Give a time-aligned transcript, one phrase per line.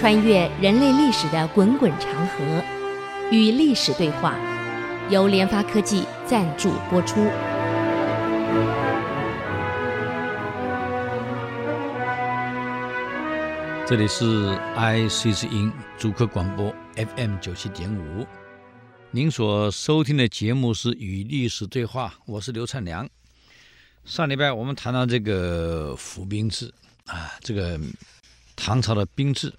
[0.00, 2.64] 穿越人类历史的滚滚长河，
[3.30, 4.34] 与历史对话，
[5.10, 7.16] 由联发科技赞助播出。
[13.86, 18.26] 这里是 IC 之音主客广播 FM 九七点五，
[19.10, 23.06] 您所收听的节目是《与历史对话》，我是刘灿良。
[24.06, 26.72] 上礼拜我们谈到这个府兵制
[27.04, 27.78] 啊，这个。
[28.62, 29.50] 唐朝的兵制，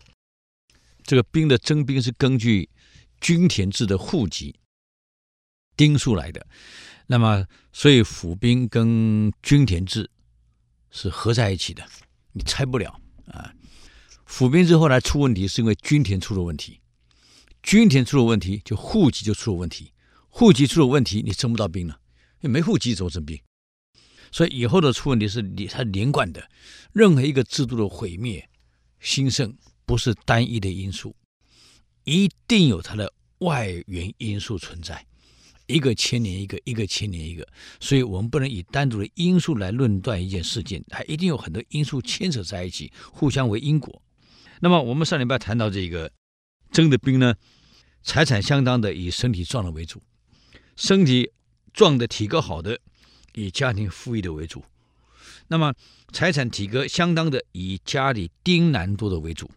[1.04, 2.70] 这个兵的征兵是根据
[3.20, 4.56] 均田制的户籍
[5.76, 6.46] 丁数来的，
[7.08, 10.10] 那么所以府兵跟均田制
[10.92, 11.86] 是合在一起的，
[12.34, 13.54] 你拆不了啊。
[14.26, 16.80] 府兵制后来出问题是因为均田出了问题，
[17.62, 19.92] 均田出了问题就户籍就出了问题，
[20.30, 22.00] 户籍出了问题你征不到兵了，
[22.40, 23.42] 你没户籍怎么征兵？
[24.32, 26.50] 所以以后的出问题是连它连贯的，
[26.94, 28.48] 任何一个制度的毁灭。
[29.04, 31.16] 兴盛不是单一的因素，
[32.04, 35.06] 一定有它的外源因素存在，
[35.68, 37.48] 一个牵连一个，一个牵连一个，
[37.80, 44.02] 所以我们不能以单独的因素来论断一件事件，还一定有很多因素牵扯在一起，互相为因果。
[44.60, 46.12] 那么我们上礼拜谈到这个
[46.72, 47.36] 征的兵呢，
[48.04, 50.02] 财产相当的以身体壮的为主，
[50.76, 51.32] 身体
[51.74, 52.80] 壮的体格好的
[53.34, 54.64] 以家庭富裕的为主。
[55.48, 55.74] 那么，
[56.14, 59.52] 财产体格相当的，以家里丁男多的为主，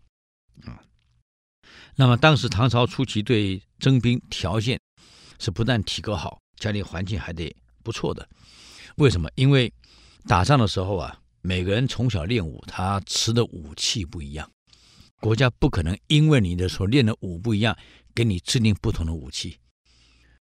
[1.97, 4.81] 那么当时唐朝初期对征兵条件
[5.39, 8.29] 是不但体格好，家里环境还得不错的。
[8.97, 9.31] 为什么？
[9.35, 9.73] 因为
[10.27, 14.51] 打仗的时候啊，每个人从小练武，他持的武器不一样，
[15.21, 17.77] 国家不可能因为你的所练的武不一样，
[18.15, 19.59] 给你制定不同的武器。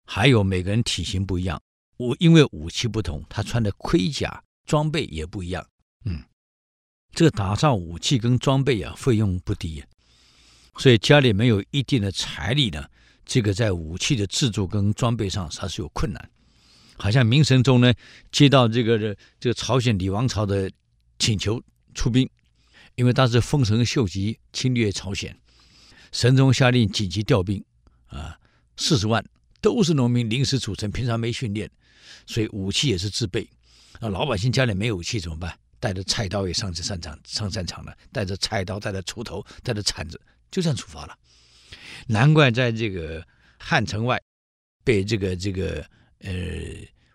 [0.05, 1.61] 还有每个人体型不一样，
[1.97, 4.43] 武因为武器不同，他穿的盔甲。
[4.67, 5.65] 装备也不一样，
[6.03, 6.25] 嗯，
[7.13, 9.81] 这个打仗武器跟装备啊，费用不低，
[10.77, 12.85] 所以家里没有一定的财力呢，
[13.25, 16.29] 这个在武器的制作跟装备上它是有困难。
[16.97, 17.93] 好像明神宗呢，
[18.31, 18.97] 接到这个
[19.39, 20.71] 这个朝鲜李王朝的
[21.19, 21.61] 请求
[21.93, 22.29] 出兵，
[22.95, 25.37] 因为当时丰臣秀吉侵略朝鲜，
[26.11, 27.63] 神宗下令紧急调兵，
[28.07, 28.39] 啊，
[28.77, 29.23] 四十万
[29.61, 31.69] 都是农民临时组成，平常没训练，
[32.25, 33.47] 所以武器也是自备。
[33.99, 35.57] 啊老百姓家里没武器怎么办？
[35.79, 37.95] 带着菜刀也上战场，上战场了。
[38.11, 40.19] 带着菜刀，带着锄头，带着铲子，
[40.51, 41.17] 就这样出发了。
[42.07, 43.25] 难怪在这个
[43.59, 44.21] 汉城外，
[44.83, 45.85] 被这个这个
[46.19, 46.31] 呃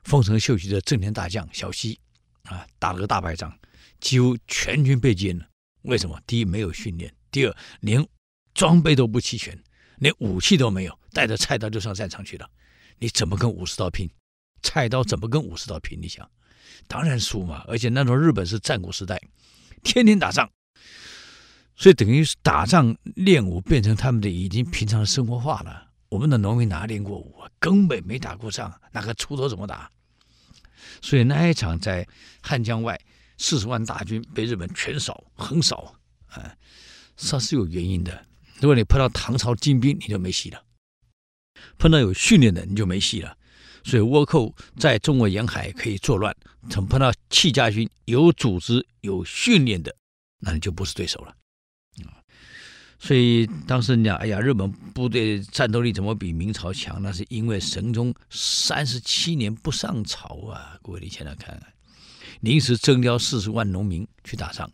[0.05, 1.99] 丰臣秀吉的正田大将小西
[2.45, 3.57] 啊打了个大败仗，
[4.01, 5.49] 几乎全军被歼了。
[5.83, 6.21] 为什么？
[6.27, 8.07] 第一没有训练，第二连
[8.55, 9.59] 装备都不齐全，
[9.97, 12.49] 连武器都没有，带着菜刀就上战场去了。
[12.99, 14.09] 你怎么跟武士刀拼？
[14.63, 15.99] 菜刀怎么跟武士刀拼？
[16.01, 16.31] 你想？
[16.87, 19.21] 当然输嘛，而且那时候日本是战国时代，
[19.83, 20.51] 天天打仗，
[21.77, 25.91] 所以等于是打仗练武变成他们的已经平常的生活化了。
[26.09, 27.51] 我们的农民哪练过武啊？
[27.59, 29.91] 根本没打过仗，那个锄头怎么打？
[31.01, 32.07] 所以那一场在
[32.43, 33.01] 汉江外
[33.39, 35.95] 四十万大军被日本全扫横扫
[36.27, 36.55] 啊，
[37.17, 38.27] 这是有原因的。
[38.61, 40.61] 如果你碰到唐朝精兵，你就没戏了；
[41.79, 43.37] 碰到有训练的，你就没戏了。
[43.85, 46.37] 所以倭寇在中国沿海可以作乱，
[46.71, 49.97] 等碰到戚家军有组织、有训练的，
[50.41, 51.35] 那你就不是对手了。
[53.05, 57.03] 所以当时你讲，哎呀，日本部队战斗力怎么比明朝强？
[57.03, 60.79] 那是因为神宗三十七年不上朝啊！
[60.83, 61.73] 各位，你想想看看，
[62.43, 64.71] 临时征调四十万农民去打仗，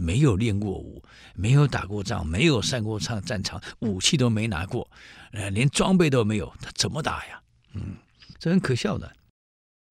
[0.00, 1.00] 没有练过武，
[1.36, 4.90] 没有打过仗，没有上过战战场，武器都没拿过，
[5.30, 7.40] 呃，连装备都没有，他怎么打呀？
[7.74, 7.94] 嗯。
[8.40, 9.12] 这很可笑的，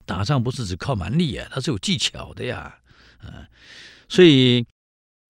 [0.06, 2.78] 打仗不是只靠蛮力啊，它是有技巧的呀，
[3.24, 3.46] 嗯，
[4.08, 4.66] 所以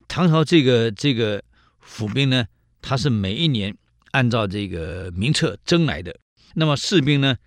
[0.08, 1.44] 唐朝这个这个
[1.88, 2.46] 府兵呢，
[2.82, 3.76] 他是每一年
[4.12, 6.20] 按照这个名册征来的。
[6.54, 7.38] 那么士兵呢，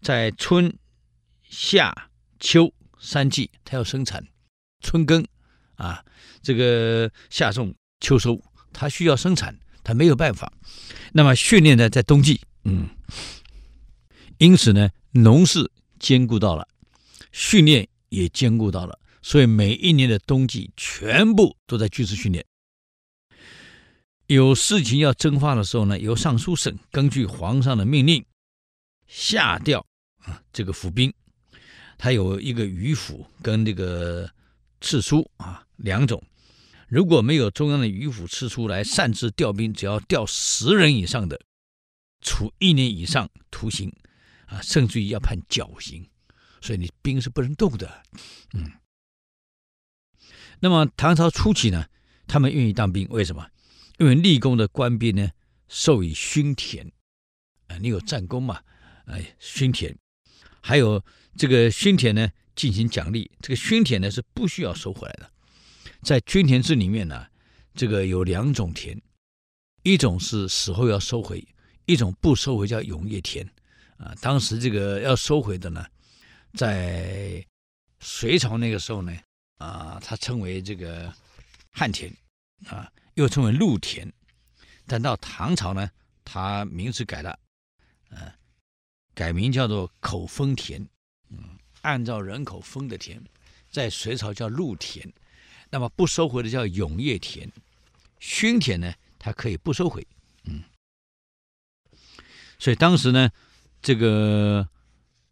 [0.00, 0.76] 在春
[1.42, 4.26] 夏秋三季，他要生产，
[4.80, 5.24] 春耕
[5.74, 6.04] 啊，
[6.42, 8.42] 这个夏种秋收，
[8.72, 10.52] 他需要生产，他没有办法。
[11.12, 12.88] 那么训练呢，在冬季，嗯，
[14.38, 14.90] 因此呢。
[15.16, 15.70] 农事
[16.00, 16.66] 兼顾到了，
[17.30, 22.44] 训练也兼顾到了，所以每一年的冬季全部都在军事训练。
[24.26, 28.24] 有事情要征发的时候呢，由尚书省根据皇上的命令
[29.06, 29.84] 下调
[30.18, 31.12] 啊这个府兵，
[31.98, 34.30] 他有一个御府跟这个
[34.80, 36.22] 刺书啊两种。
[36.88, 41.40] 如果没有中央的御府刺书来擅自调兵，只要调十人以上的，
[42.20, 43.92] 处一年以上徒刑。
[44.46, 46.06] 啊，甚至于要判绞刑，
[46.60, 48.02] 所以你兵是不能动的。
[48.52, 48.70] 嗯，
[50.60, 51.86] 那么唐朝初期呢，
[52.26, 53.48] 他们愿意当兵，为什么？
[53.98, 55.30] 因为立功的官兵呢，
[55.68, 56.90] 授以勋田，
[57.68, 58.60] 啊，你有战功嘛，
[59.06, 59.96] 哎，勋田，
[60.60, 61.00] 还有
[61.36, 63.30] 这个勋田呢，进行奖励。
[63.40, 65.30] 这个勋田呢是不需要收回来的，
[66.02, 67.26] 在均田制里面呢，
[67.74, 69.00] 这个有两种田，
[69.84, 71.46] 一种是死后要收回，
[71.86, 73.48] 一种不收回叫永业田。
[73.98, 75.86] 啊，当时这个要收回的呢，
[76.54, 77.46] 在
[78.00, 79.16] 隋朝那个时候呢，
[79.58, 81.14] 啊，它称为这个
[81.70, 82.12] 汉田，
[82.66, 82.90] 啊。
[83.14, 84.12] 又称为禄田，
[84.86, 85.90] 但到唐朝呢，
[86.24, 87.38] 它名字改了，
[88.10, 88.34] 呃，
[89.14, 90.86] 改名叫做口封田，
[91.30, 93.22] 嗯，按照人口封的田，
[93.70, 95.12] 在隋朝叫禄田，
[95.70, 97.50] 那么不收回的叫永业田，
[98.18, 100.06] 勋田呢，它可以不收回，
[100.44, 100.62] 嗯，
[102.58, 103.30] 所以当时呢，
[103.80, 104.68] 这个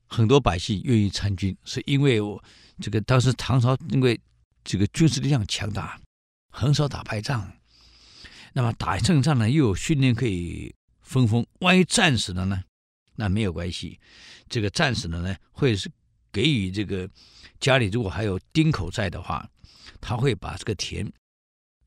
[0.06, 2.42] 很多百姓愿意参军，是因为我
[2.80, 4.20] 这个当时唐朝因为
[4.62, 6.00] 这个军事力量强大，
[6.50, 7.52] 很少打败仗。
[8.52, 11.46] 那么打一胜仗呢，又有训练可以分封。
[11.60, 12.62] 万一战死了呢？
[13.16, 13.98] 那没有关系。
[14.48, 15.90] 这个战死了呢，会是
[16.30, 17.08] 给予这个
[17.60, 19.48] 家里如果还有丁口在的话，
[20.00, 21.10] 他会把这个田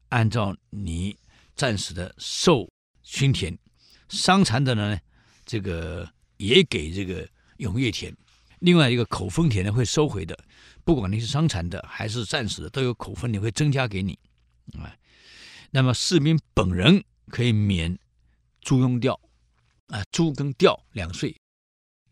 [0.09, 1.17] 按照你
[1.55, 2.67] 战死的授
[3.03, 3.57] 勋田，
[4.09, 4.99] 伤残的呢，
[5.45, 7.27] 这个也给这个
[7.57, 8.15] 永业田。
[8.59, 10.35] 另外一个口封田呢，会收回的。
[10.83, 14.17] 不管你是伤残的还是战死的，都有口封，你会增加给你
[14.73, 14.95] 啊。
[15.71, 17.97] 那么士兵本人可以免
[18.61, 19.19] 租庸调，
[19.87, 21.35] 啊，租跟调两税，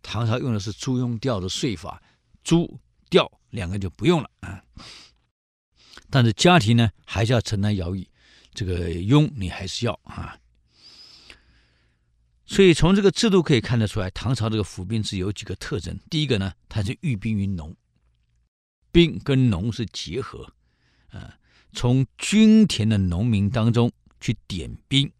[0.01, 2.01] 唐朝用的是租庸调的税法，
[2.43, 2.79] 租
[3.09, 4.63] 调两个就不用了啊。
[6.09, 8.09] 但是家庭呢，还是要承担徭役，
[8.53, 10.37] 这个庸你还是要啊。
[12.45, 15.97] 所以从这个制度可以看得出来，唐朝这个府兵制有几个特征。
[16.09, 17.75] 第一个呢，它是寓兵于农，
[18.91, 20.53] 兵跟农是结合，
[21.09, 21.39] 啊。
[21.73, 25.11] 从均田的农民当中去点兵，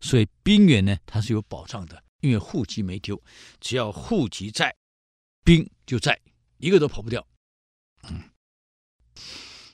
[0.00, 3.20] 所以兵员呢，他是有保障的，因为户籍没丢，
[3.58, 4.76] 只要户籍在，
[5.42, 6.20] 兵就在，
[6.58, 7.26] 一个都跑不掉。
[8.02, 8.30] 嗯，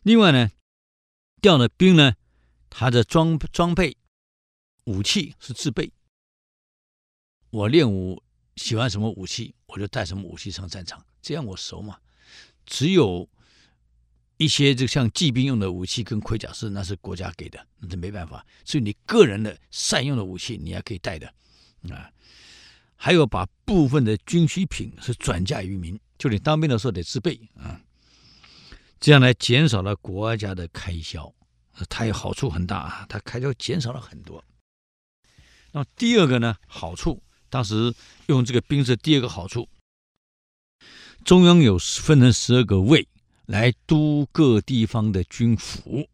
[0.05, 0.51] 另外呢，
[1.43, 2.15] 调的兵呢，
[2.71, 3.97] 他的装装备、
[4.85, 5.93] 武器是自备。
[7.51, 8.23] 我练武
[8.55, 11.99] 喜欢什么武器，我就带什么武器上战场，这样我熟嘛。
[12.65, 13.29] 只有。
[14.39, 18.45] 一些就像骑兵用的武器跟盔甲是，那是国家给的，那是没办法。
[18.65, 21.27] 所以你个人的善用的武器，你还可以带的
[21.91, 22.11] 啊。
[22.95, 27.81] 还有把部分的军需品是转嫁于民，就你当兵的时候得自备啊。
[29.01, 31.33] 这样来减少了国家的开销，
[31.89, 34.43] 它有好处很大啊，它开销减少了很多。
[35.73, 37.95] 那么第二个呢，好处，当时
[38.27, 39.69] 用这个兵是第二个好处，
[41.25, 43.07] 中央有分成十二个卫。
[43.47, 46.09] 来督各地方的军府，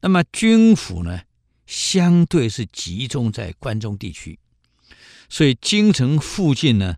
[0.00, 1.22] 那么军府呢，
[1.64, 4.38] 相对是集中在关中地区，
[5.28, 6.96] 所以京城附近呢，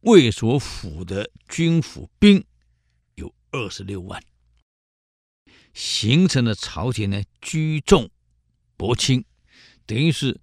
[0.00, 2.44] 卫所府的军府兵
[3.14, 4.20] 有二十六万，
[5.72, 8.10] 形成了朝廷呢居重
[8.76, 9.24] 薄轻，
[9.86, 10.40] 等于是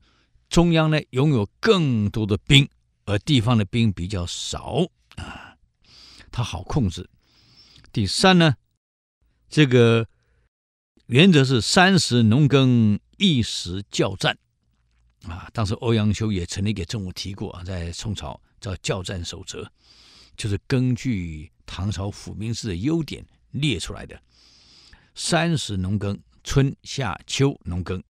[0.49, 2.69] 中央呢拥有更多的兵，
[3.03, 4.87] 而地方的兵比较少。
[5.17, 5.57] 啊，
[6.31, 7.09] 它好控制。
[7.91, 8.56] 第三呢，
[9.50, 10.07] 这个
[11.07, 14.37] 原则是三十农耕，一时教战
[15.23, 15.49] 啊。
[15.54, 19.68] 当时欧阳修也曾经给政府提过啊，在宋朝叫教战守则，
[20.37, 24.21] 就是根据唐朝府兵制的优点列出来的。
[25.16, 28.04] 三十农耕，春夏秋农耕，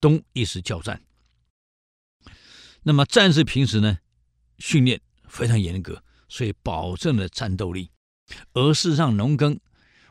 [0.00, 1.02] 冬一时教战。
[2.82, 3.98] 那么战士平时呢，
[4.58, 7.90] 训练非常严格，所以保证了战斗力。
[8.52, 9.58] 而事实上，农耕，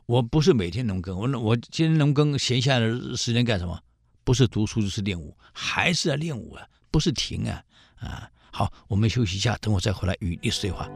[0.06, 3.80] 我不是每天农耕，我我今天农耕闲下来的时间干什么？
[4.24, 7.64] 不是读书就是练武，还是要练武啊，不是停啊
[7.96, 8.30] 啊！
[8.52, 10.88] 好，我们休息一下，等我再回来与历史对话。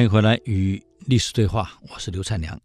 [0.00, 2.58] 欢迎回来与历史对话，我是刘灿良。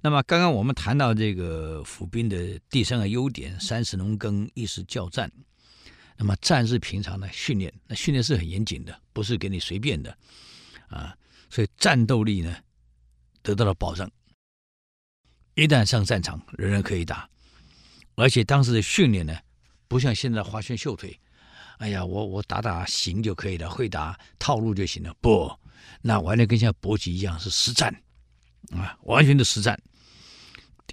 [0.00, 5.28] 那么刚刚我们谈到这个府兵的第三个优点：三十农耕，一时教战。
[6.16, 10.16] 那么战是平常的训练，那训练是很严谨的，不是给你随便的
[10.86, 11.16] 啊。
[11.50, 12.56] 所以战斗力呢
[13.42, 14.08] 得到了保障。
[15.56, 17.28] 一旦上战场，人人可以打。
[18.14, 19.36] 而且当时的训练呢，
[19.88, 21.18] 不像现在花拳绣腿
[21.78, 25.12] 哎呀，我我打打行就可以了，会打套路就行了。
[25.20, 25.52] 不，
[26.00, 27.94] 那完全跟像搏击一样，是实战
[28.70, 29.80] 啊，完全的实战。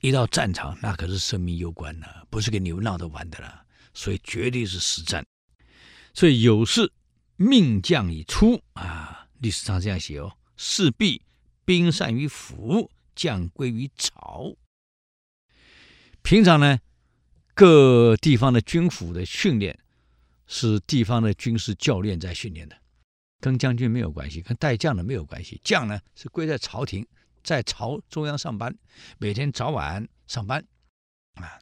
[0.02, 3.66] 一到战场，那可是生命攸关的，不是跟你闹着玩的了。
[3.94, 5.26] 所以绝对是实战。
[6.14, 6.92] 所以有事
[7.36, 11.22] 命将已出啊，历史上这样写哦：势必
[11.66, 14.56] 兵散于府，将归于朝。
[16.22, 16.80] 平常呢，
[17.54, 19.78] 各地方的军府的训练
[20.48, 22.78] 是地方的军事教练在训练的，
[23.40, 25.60] 跟将军没有关系，跟带将的没有关系。
[25.64, 27.08] 将呢是归在朝廷，
[27.44, 28.78] 在朝中央上班，
[29.18, 30.66] 每天早晚上班
[31.36, 31.60] 啊。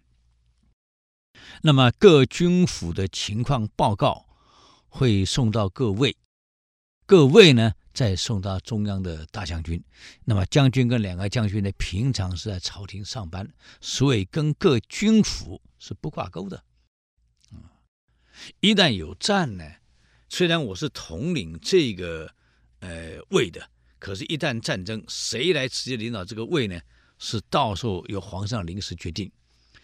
[1.61, 4.27] 那么各军府的情况报告
[4.89, 6.17] 会送到各位，
[7.05, 9.83] 各位呢再送到中央的大将军。
[10.25, 13.47] 那么将军跟两个将军呢，平常是在朝廷上班，
[13.79, 16.63] 所以跟各军府是不挂钩的。
[18.59, 19.63] 一旦有战呢，
[20.29, 22.29] 虽然我是统领这个
[22.79, 23.69] 呃卫的，
[23.99, 26.79] 可是，一旦战争，谁来直接领导这个卫呢？
[27.19, 29.31] 是到时候由皇上临时决定。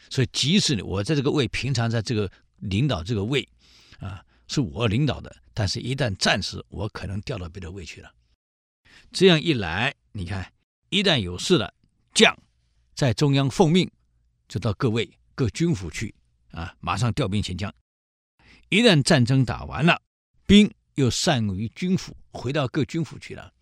[0.09, 3.47] 所以，即使我在这个位，平常在这个领导这个位，
[3.99, 8.13] 啊，是我领导的，但是一旦战时，我可能调到别的位去了。
[9.11, 10.53] 这样一来，你看，
[10.89, 11.73] 一旦有事了，
[12.13, 12.37] 将
[12.93, 13.89] 在中央奉命，
[14.47, 16.13] 就到各位各军府去，
[16.51, 17.73] 啊，马上调兵遣将。
[18.69, 20.01] 一旦战争打完了，
[20.45, 23.53] 兵又散于军府，回到各军府去了。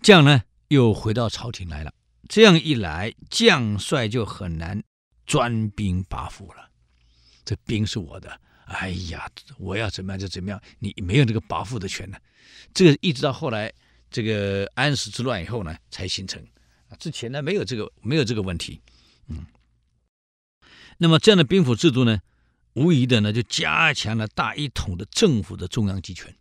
[0.00, 1.92] 将呢，又回到朝廷来了。
[2.28, 4.82] 这样一来，将帅就很难
[5.26, 6.70] 专兵把府了。
[7.44, 12.18] 这兵是我的，哎呀，我要怎么样就怎么样，你没有这个把府的权呢。
[12.72, 13.72] 这个一直到后来
[14.10, 16.44] 这个安史之乱以后呢，才形成。
[16.98, 18.80] 之前呢，没有这个没有这个问题。
[19.28, 19.46] 嗯，
[20.98, 22.20] 那么这样的兵府制度呢，
[22.74, 26.34] 无疑的呢，就加强了大一统的政府的中央集权。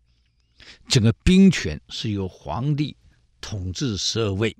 [0.88, 2.95] 整个兵权是由皇帝
[3.41, 4.55] 统治十二位，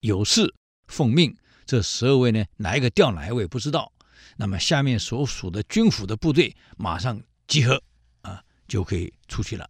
[0.00, 0.54] 有事。
[0.88, 3.92] 奉命，这十二位呢，哪一个调哪一位不知道？
[4.36, 7.82] 那么下面所属的军府的部队马上集合
[8.20, 9.68] 啊，就可以出去了。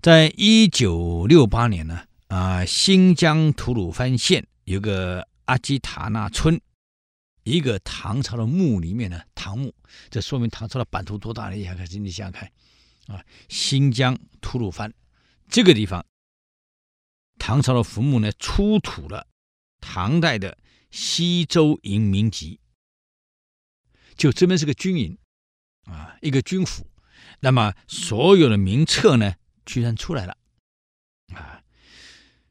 [0.00, 6.58] 在一九六八年呢，啊，新疆吐鲁番县有个阿基塔纳村，
[7.44, 9.72] 一个唐朝的墓里面呢，唐墓，
[10.10, 11.50] 这说明唐朝的版图多大？
[11.50, 12.50] 你想看，你想想看
[13.06, 14.92] 啊，新疆吐鲁番
[15.48, 16.04] 这个地方，
[17.38, 19.28] 唐朝的坟墓呢，出土了。
[19.86, 20.56] 唐代的
[20.90, 22.58] 西周营名籍，
[24.16, 25.18] 就这边是个军营
[25.84, 26.90] 啊，一个军府。
[27.40, 29.34] 那么所有的名册呢，
[29.66, 30.38] 居然出来了
[31.34, 31.62] 啊！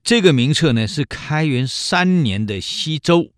[0.03, 3.32] 这个名册呢是开元三年的西周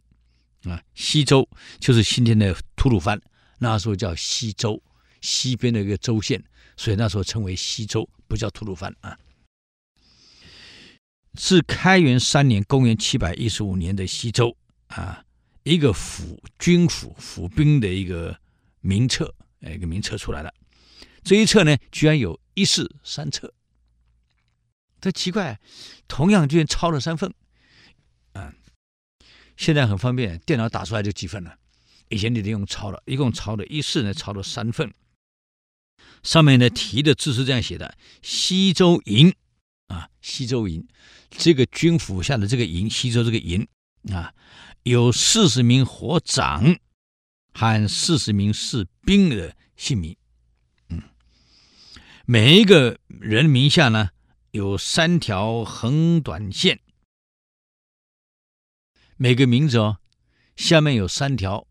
[0.69, 1.47] 啊，西周
[1.79, 3.21] 就是今天的吐鲁番，
[3.59, 4.81] 那时候叫西周，
[5.21, 6.43] 西边的一个州县，
[6.75, 9.17] 所以那时候称为西周，不叫吐鲁番啊。
[11.37, 14.55] 是开元三年，公元七百一十五年的西周
[14.87, 15.23] 啊，
[15.63, 18.39] 一个府军府府兵的一个
[18.81, 20.53] 名册，哎一个名册出来了。
[21.23, 23.53] 这一册呢，居然有一式三册。
[25.01, 25.59] 这奇怪，
[26.07, 27.33] 同样居然抄了三份。
[29.57, 31.57] 现在很方便，电脑打出来就几份了。
[32.09, 34.93] 以前你得用抄了，一共抄了一式呢，抄了三份。
[36.23, 39.33] 上面呢题的字是这样写的：西周营。
[39.87, 40.87] 啊，西周营，
[41.29, 43.67] 这个军府下的这个营，西周这个营
[44.11, 44.33] 啊，
[44.81, 46.75] 有四十名火长
[47.53, 50.17] 和四十名士兵的姓名。
[50.89, 51.03] 嗯，
[52.25, 54.09] 每一个人名下呢，
[54.49, 56.79] 有三条横短线，
[59.17, 59.97] 每个名字哦，
[60.55, 61.67] 下面有三条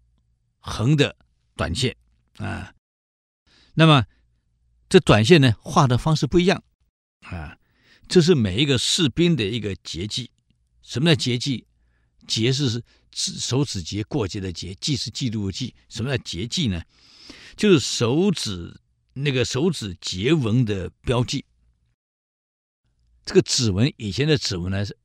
[0.59, 1.17] 横的
[1.55, 1.97] 短线
[2.39, 2.75] 啊。
[3.75, 4.07] 那么
[4.89, 6.63] 这短线呢，画的方式不一样
[7.21, 7.59] 啊。
[8.09, 10.31] 这是每一个士兵的一个节纪。
[10.83, 11.67] 什么叫节纪？
[12.27, 15.75] 节是指手指节过节的节，纪是记录的纪。
[15.89, 16.83] 什么叫节纪呢？
[17.57, 18.81] 就是手指
[19.15, 21.45] 那个手指节纹的标记。
[23.25, 24.97] 这个指纹以前的指纹呢是，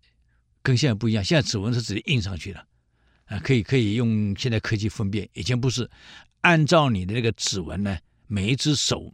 [0.62, 1.24] 跟现在不一样。
[1.24, 2.68] 现在指纹是直接印上去的，
[3.26, 5.30] 啊，可以可以用现在科技分辨。
[5.34, 5.90] 以前不是，
[6.42, 7.98] 按照你的那个指纹呢，
[8.28, 9.14] 每一只手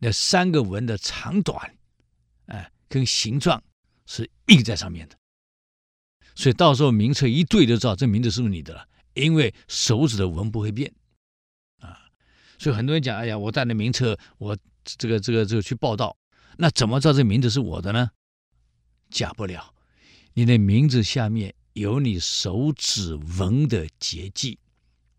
[0.00, 1.76] 那三个纹的长短，
[2.46, 2.68] 哎。
[2.92, 3.64] 跟形状
[4.04, 5.16] 是印在上面的，
[6.34, 10.92] 所以到时候名册一对就知道这名字是不是你的了，因为手指的纹不会变
[11.78, 11.98] 啊。
[12.58, 14.54] 所以很多人讲，哎呀，我带的名册，我
[14.84, 16.14] 这个这个这个去报到，
[16.58, 18.10] 那怎么知道这名字是我的呢？
[19.08, 19.71] 假不了，
[20.34, 24.58] 你的名字下面有你手指纹的节迹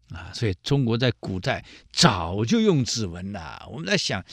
[0.10, 3.68] 啊，所以中国在古代早就用指纹了。
[3.72, 4.24] 我们在想，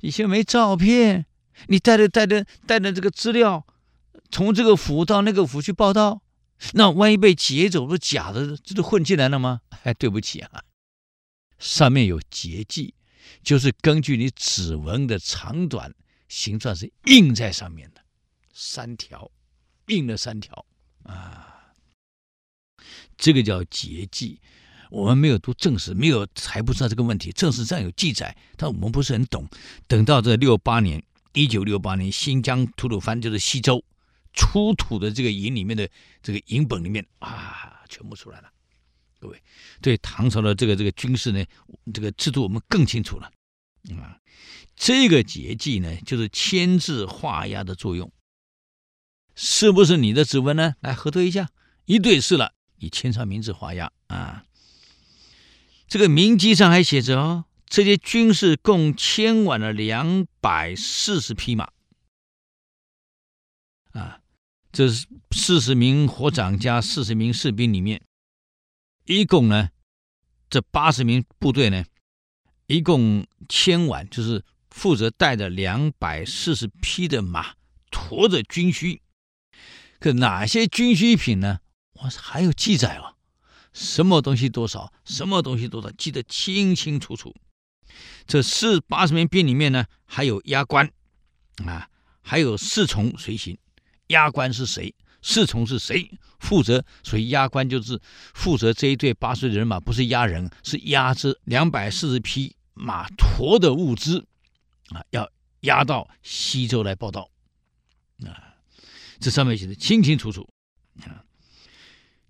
[0.00, 1.24] 以前没照片，
[1.68, 3.66] 你带着带着带着这个资料，
[4.30, 6.22] 从这个府到那个府去报到，
[6.74, 9.62] 那万一被劫走，不是假的，这都混进来了吗？
[9.84, 10.62] 哎，对不起啊，
[11.58, 12.94] 上面有节迹，
[13.42, 15.94] 就是根据你指纹的长短
[16.28, 18.02] 形状是印在上面的，
[18.52, 19.30] 三条，
[19.90, 20.64] 印了三条
[21.02, 21.74] 啊，
[23.16, 24.40] 这个叫节记。
[24.90, 27.30] 我们没有读正史，没有还不知道这个问题。
[27.30, 29.48] 正史上有记载，但我们不是很懂。
[29.86, 31.00] 等到这六八年，
[31.32, 33.84] 一九六八年，新疆吐鲁番就是西周
[34.32, 35.88] 出土的这个银里面的
[36.22, 38.50] 这个银本里面啊，全部出来了。
[39.20, 39.40] 各位
[39.80, 41.44] 对唐朝的这个这个军事呢，
[41.94, 43.30] 这个制度我们更清楚了
[43.92, 44.18] 啊。
[44.74, 48.10] 这个节记呢，就是签字画押的作用，
[49.34, 50.74] 是不是你的指纹呢？
[50.80, 51.48] 来核对一下，
[51.86, 54.44] 一对是了，你签上名字画押啊。
[55.88, 61.72] 这个名籍上还写着哦，这些军士共牵挽了两百四十匹马，
[63.92, 64.20] 啊，
[64.70, 68.00] 这是四十名火长加四十名士兵里面，
[69.06, 69.70] 一共呢，
[70.48, 71.84] 这八十名部队呢，
[72.66, 77.54] 一共牵挽就是负责带着两百四十匹的马，
[77.90, 79.02] 驮着军需。
[80.00, 81.60] 可哪些军需品呢？
[81.92, 83.14] 我还有记载哦。
[83.72, 84.92] 什么东西多少？
[85.04, 85.90] 什么东西多少？
[85.92, 87.32] 记得清清楚楚。
[88.26, 90.90] 这四八十名兵里面呢，还有押官
[91.66, 91.88] 啊，
[92.22, 93.58] 还有侍从随行。
[94.08, 94.94] 押官是谁？
[95.22, 96.10] 侍从是谁？
[96.38, 98.00] 负责，所以押官就是
[98.32, 104.26] 负责这一队八十人马，不是押人，是押着两百四十匹马驮的物资
[104.88, 105.30] 啊，要
[105.60, 107.28] 押到西周来报到
[108.24, 108.49] 啊。
[109.20, 110.48] 这上面写的清清楚楚
[111.02, 111.24] 啊。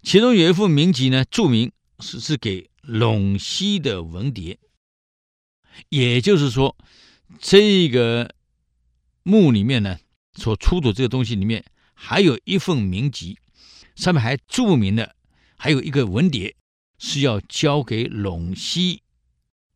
[0.03, 1.71] 其中有一副名籍呢，注明
[2.01, 4.57] 是是给陇西的文牒，
[5.91, 6.77] 也就是说，
[7.39, 8.35] 这个
[9.23, 9.99] 墓里面呢
[10.33, 13.39] 所出土这个东西里面还有一份名籍，
[13.95, 15.15] 上面还注明了
[15.57, 16.55] 还有一个文牒
[16.99, 19.03] 是要交给陇西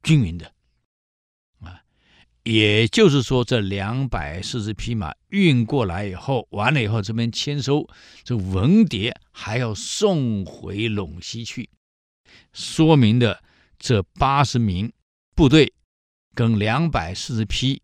[0.03, 0.54] 军民的。
[2.45, 7.89] 也就是说，这两百四十匹马运过来以后，完了以后，这边签收，
[8.23, 11.71] 这文牒还要送回陇西去，
[12.53, 13.43] 说明的
[13.79, 14.93] 这八十名
[15.35, 15.73] 部队
[16.35, 17.81] 跟两百四十匹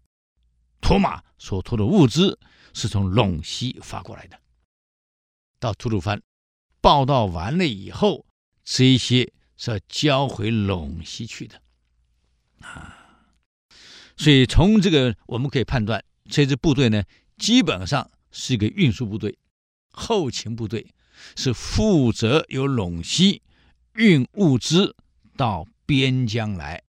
[0.82, 2.38] 驮马所驮的物资
[2.74, 4.38] 是从陇西发过来的，
[5.58, 6.20] 到吐鲁番
[6.82, 8.26] 报道完了以后，
[8.62, 11.62] 这些是要交回陇西去的，
[12.60, 12.98] 啊。
[14.20, 17.02] 所以从这个我们可以判断，这支部队呢，
[17.38, 19.38] 基本上是一个运输部队，
[19.92, 20.86] 后勤部队，
[21.36, 23.40] 是负责由陇西
[23.94, 24.94] 运物资
[25.38, 26.82] 到边疆来，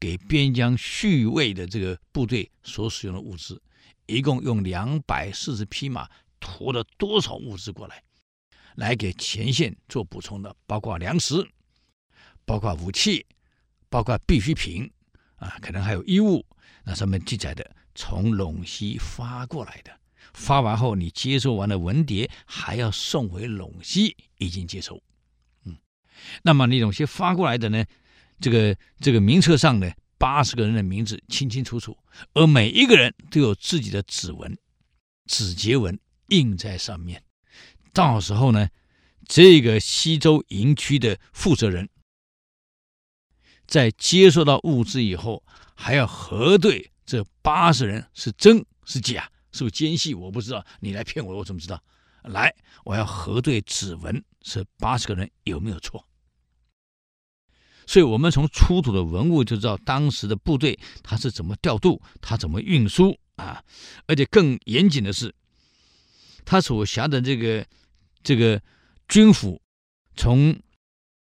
[0.00, 3.62] 给边疆续卫的这个部队所使用的物资，
[4.06, 8.02] 一共用两百四十匹马驮了多少物资过来，
[8.74, 11.48] 来给前线做补充的，包括粮食，
[12.44, 13.24] 包括武器，
[13.88, 14.90] 包括必需品，
[15.42, 16.46] 啊，可能还有衣物。
[16.84, 19.90] 那上面记载的，从陇西发过来的，
[20.32, 25.02] 发完后你接收完了文牒，还要送回陇西，已经接收。
[25.64, 25.76] 嗯，
[26.42, 27.84] 那么你陇西发过来的呢，
[28.40, 31.96] 这个这个名册上呢八十个人的名字清清楚楚，
[32.34, 34.56] 而每一个人都有自己的指纹、
[35.26, 37.22] 指节纹印在上面。
[37.92, 38.68] 到时候呢，
[39.26, 41.88] 这个西周营区的负责人，
[43.72, 45.42] 在接收到物资以后，
[45.74, 50.12] 还要核对这八十人是真是假，是不是奸细？
[50.12, 51.82] 我不知道，你来骗我，我怎么知道？
[52.24, 52.54] 来，
[52.84, 56.06] 我要核对指纹，是八十个人有没有错？
[57.86, 63.64] 所以，我们从出土的文物就知道当时的部队他是怎么调度，他怎么运输啊？
[64.06, 65.34] 而且更严谨的是，
[66.44, 67.66] 他所辖的这个
[68.22, 68.60] 这个
[69.08, 69.62] 军府，
[70.14, 70.60] 从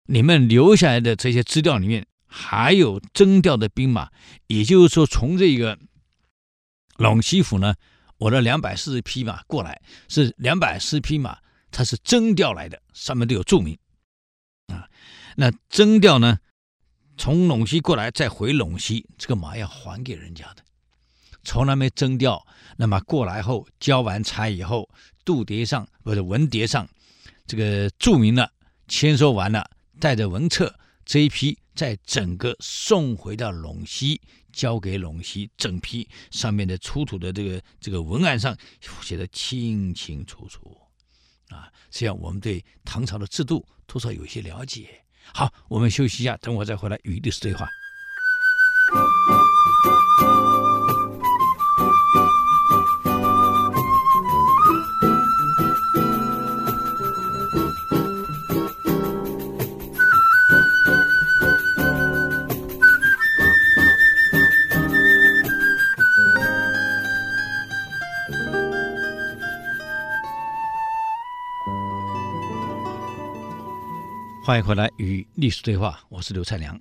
[0.06, 2.08] 你们留下来的这些资料里面。
[2.32, 4.12] 还有征调的兵马，
[4.46, 5.78] 也就是说，从这个
[6.98, 7.74] 陇西府呢，
[8.18, 11.40] 我的两百四十匹马过来，是两百四十匹马，
[11.72, 13.78] 它是征调来的，上面都有注明
[14.68, 14.88] 啊。
[15.36, 16.38] 那征调呢，
[17.18, 20.64] 从陇西过来再回陇西，这个马要还给人家的，
[21.44, 22.46] 从来没征调。
[22.78, 24.88] 那么过来后交完差以后，
[25.26, 26.88] 度牒上或者文牒上，
[27.48, 28.52] 这个注明了，
[28.88, 30.74] 签收完了，带着文册
[31.10, 31.58] 这一批。
[31.76, 34.20] 在整个送回到陇西，
[34.52, 38.54] 交给陇西整批上面的出土的这个这个文案上
[39.02, 40.78] 写的清清楚楚，
[41.48, 44.90] 啊，这样我们对唐朝的制度多少有一些了解。
[45.34, 47.66] 好，我们休息一下，等我再回来与历史对话。
[74.50, 76.76] 欢迎回来与历史对话，我是刘灿良。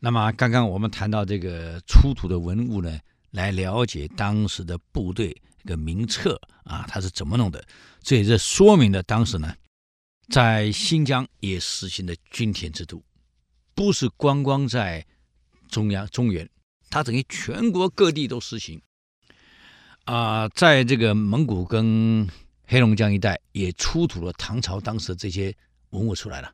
[0.00, 2.98] 那么刚刚我们谈到这个出土的文物呢，
[3.30, 5.30] 来了解当时的部队
[5.62, 7.64] 一个名册啊，它是怎么弄的？
[8.02, 9.54] 这也是说明了当时呢，
[10.28, 13.00] 在新疆也实行的均田制度，
[13.72, 15.06] 不是光光在
[15.68, 16.50] 中央中原，
[16.90, 18.82] 它等于全国各地都实行。
[20.06, 22.28] 啊，在这个蒙古跟
[22.66, 25.56] 黑龙江一带也出土了唐朝当时的这些。
[25.94, 26.52] 文物出来了，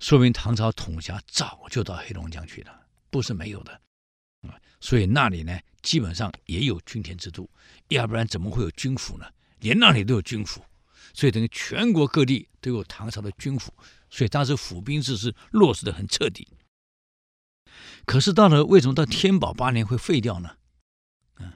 [0.00, 3.80] 说明唐朝统辖早就到黑龙江去了，不是没有的
[4.42, 4.60] 啊。
[4.80, 7.48] 所以那里呢，基本上也有均田制度，
[7.88, 9.26] 要不然怎么会有军府呢？
[9.60, 10.64] 连那里都有军府，
[11.14, 13.72] 所以等于全国各地都有唐朝的军府，
[14.10, 16.48] 所以当时府兵制是落实的很彻底。
[18.04, 20.56] 可是到了为什么到天宝八年会废掉呢？
[21.38, 21.52] 嗯，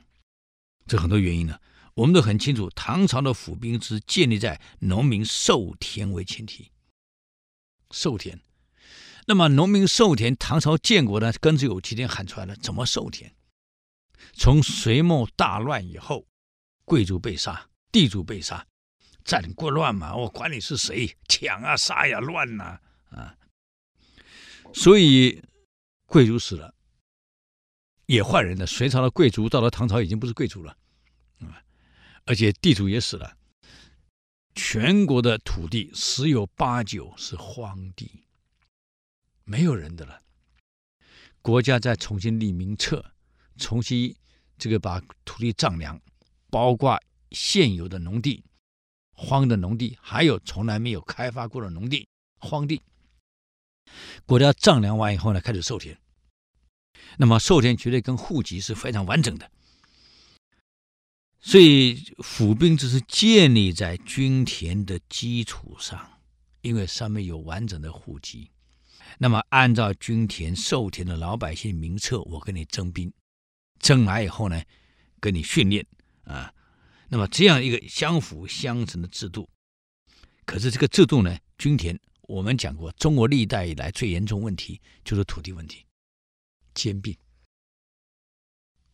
[0.87, 1.61] 这很多原因呢。
[1.99, 6.71] 我们都很清楚，唐朝的府兵制建立在农民授田为前提。
[7.91, 8.41] 授田，
[9.27, 13.35] 那么农民授田，唐朝建国呢，庚子有七天喊出来了，怎么授田？
[14.33, 16.29] 从隋末大乱以后，
[16.85, 18.65] 贵族被杀，地主被杀，
[19.25, 22.79] 战国乱嘛，我管你是谁，抢啊杀呀乱呐
[23.11, 23.37] 啊，
[24.73, 25.43] 所以
[26.07, 26.73] 贵族死了，
[28.07, 28.65] 也换人了。
[28.65, 30.77] 隋朝的贵族到了唐朝已经不是贵族了，
[32.29, 33.39] 而且地主也死了，
[34.55, 38.27] 全国的土地十有八九是荒地，
[39.45, 40.21] 没有人的了。
[41.41, 43.13] 国家在重新立名册，
[43.57, 44.15] 重新
[44.59, 45.99] 这个把土地丈量，
[46.51, 48.45] 包括现有的农地、
[49.13, 52.07] 荒的农地，还有从来没有开发过的农地、
[52.41, 52.83] 荒地。
[54.27, 55.99] 国家丈量完以后呢，开始授田。
[57.17, 59.51] 那么授田绝对跟户籍是非常完整的。
[61.41, 66.21] 所以府兵制是建立在均田的基础上，
[66.63, 68.51] 因为上面有完整的户籍。
[69.19, 73.13] 那么按照均田授田的老百姓名册，我跟你征兵，
[73.79, 74.63] 征来以后呢，
[75.21, 75.87] 跟你训练
[76.25, 76.53] 啊。
[77.09, 79.49] 那么这样一个相辅相成的制度，
[80.45, 85.87] 可是这个制度呢，均田我们讲过，中国历代以来最严重问题就是土地问题，
[86.75, 87.17] 兼并，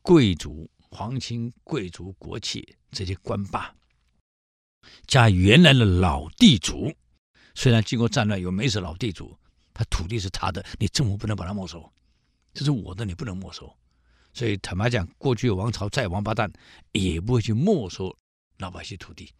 [0.02, 0.70] 贵族。
[0.94, 3.74] 皇亲贵族、国戚这些官霸，
[5.08, 6.94] 加原来的老地主，
[7.56, 9.36] 虽然经过战乱有没死老地主，
[9.72, 11.92] 他土地是他的，你政府不能把他没收，
[12.52, 13.76] 这是我的，你不能没收。
[14.32, 16.52] 所以坦白讲，过去王朝再王八蛋，
[16.92, 18.16] 也不会去没收
[18.58, 19.34] 老百姓土地。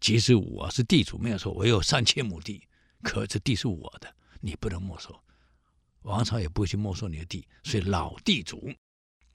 [0.00, 2.66] 即使我是地主，没有错，我有三千亩地，
[3.02, 5.16] 可这地是我的，你不能没收。
[6.02, 8.68] 王朝也不会去没收你的地，所以老地主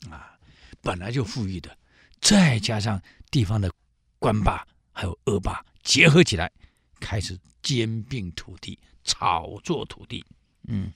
[0.09, 0.36] 啊。
[0.81, 1.77] 本来就富裕的，
[2.21, 3.71] 再加上地方的
[4.19, 6.51] 官霸还有恶霸结合起来，
[6.99, 10.25] 开始兼并土地、炒作土地。
[10.67, 10.91] 嗯，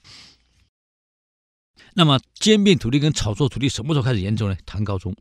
[1.94, 4.56] 那么兼并土地跟炒作土地什么时候开始严重呢？
[4.66, 5.14] 唐高宗，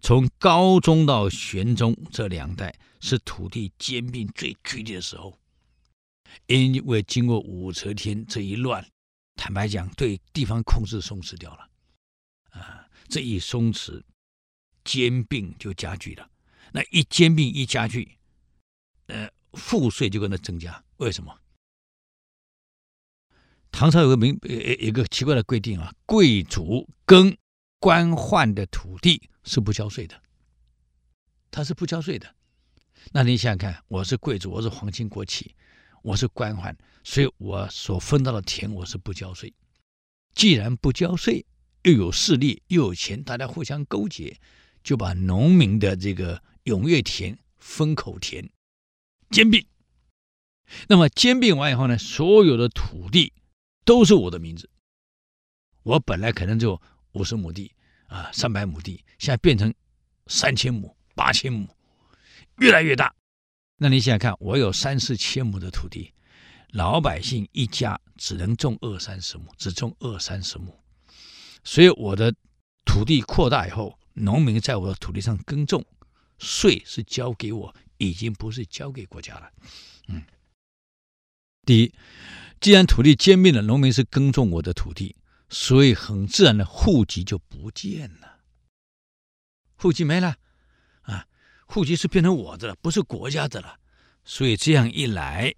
[0.00, 5.38] 从高宗到玄宗这两代是土地兼并最剧烈的时候，
[6.46, 8.86] 因为经过武则天这一乱，
[9.36, 11.68] 坦白讲，对地方控制松弛掉了，
[12.50, 12.87] 啊。
[13.08, 14.02] 这一松弛，
[14.84, 16.30] 兼并就加剧了。
[16.72, 18.18] 那一兼并一加剧，
[19.06, 20.84] 呃，赋税就跟着增加。
[20.98, 21.40] 为什么？
[23.70, 27.36] 唐朝有个名，呃，有个奇怪的规定啊，贵族跟
[27.78, 30.20] 官宦的土地是不交税的，
[31.50, 32.34] 他是不交税的。
[33.12, 35.54] 那你想想看，我是贵族，我是皇亲国戚，
[36.02, 39.54] 我是官宦，所以我所分到的田我是不交税。
[40.34, 41.46] 既然不交税，
[41.82, 44.38] 又有势力又有钱，大家互相勾结，
[44.82, 48.50] 就把农民的这个踊跃田、封口田
[49.30, 49.64] 兼并。
[50.88, 53.32] 那么兼并完以后呢，所有的土地
[53.84, 54.68] 都是我的名字。
[55.82, 56.80] 我本来可能就
[57.12, 57.72] 五十亩地
[58.08, 59.72] 啊，三百亩地，现在变成
[60.26, 61.66] 三千亩、八千亩，
[62.58, 63.14] 越来越大。
[63.78, 66.12] 那你想想看，我有三四千亩的土地，
[66.72, 70.78] 老百姓一家只能种二三十亩，只种二三十亩。
[71.64, 72.34] 所以我的
[72.84, 75.84] 土地扩大以后，农民在我的土地上耕种，
[76.38, 79.52] 税是交给我，已经不是交给国家了。
[80.08, 80.22] 嗯，
[81.66, 81.94] 第一，
[82.60, 85.14] 既然土地兼并了，农民是耕种我的土地，
[85.50, 88.40] 所以很自然的户籍就不见了，
[89.76, 90.36] 户籍没了
[91.02, 91.26] 啊，
[91.66, 93.78] 户籍是变成我的了，不是国家的了。
[94.24, 95.54] 所以这样一来，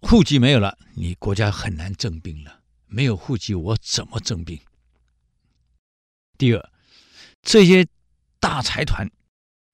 [0.00, 2.62] 户籍没有了，你国家很难征兵了。
[2.86, 4.60] 没有户籍，我怎么征兵？
[6.38, 6.70] 第二，
[7.42, 7.86] 这些
[8.40, 9.10] 大财团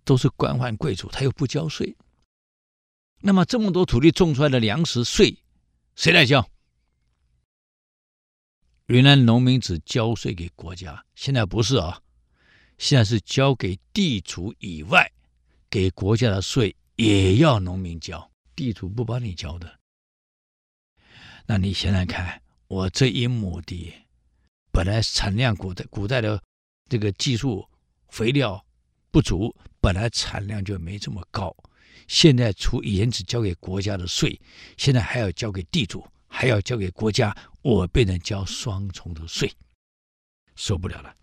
[0.05, 1.96] 都是官宦贵族，他又不交税。
[3.20, 5.38] 那么这么多土地种出来的粮食税，
[5.94, 6.48] 谁来交？
[8.87, 12.03] 原来农民只交税给国家，现在不是啊、
[12.79, 15.12] 现在是交给地主以外，
[15.70, 19.79] 给国家的税也要农民交，地主不帮你交的。
[21.46, 23.92] 那你想想看，我这一亩地，
[24.72, 26.42] 本来产量古代古代的
[26.88, 27.68] 这个技术
[28.08, 28.64] 肥料
[29.11, 31.54] 不足，本来产量就没这么高。
[32.08, 34.40] 现在除以前只交给国家的税，
[34.78, 39.54] 现在还要交给地主，还要交给国家，我被人交双重的税，
[40.56, 41.14] 受不了了。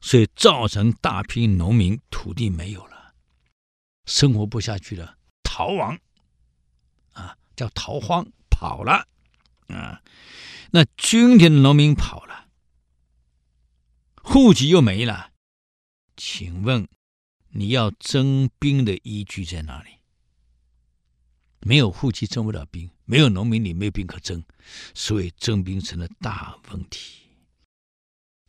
[0.00, 3.14] 所以造成大批农民土地没有了，
[4.06, 5.98] 生活不下去了，逃亡，
[7.14, 9.08] 啊，叫逃荒，跑了，
[9.68, 10.02] 啊，
[10.70, 12.48] 那今天的农民跑了，
[14.22, 15.32] 户籍又没了，
[16.16, 16.88] 请问？
[17.54, 19.90] 你要征兵的依据在哪里？
[21.60, 24.42] 没有户籍征不了兵，没有农民，你没有兵可征，
[24.94, 27.28] 所以征兵成了大问题。